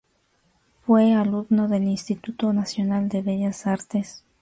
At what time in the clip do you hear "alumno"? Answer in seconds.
1.13-1.67